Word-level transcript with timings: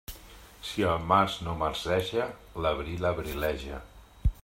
Si 0.69 0.85
el 0.91 1.03
març 1.11 1.35
no 1.49 1.55
marceja, 1.61 2.25
l'abril 2.67 3.07
abrileja. 3.15 3.87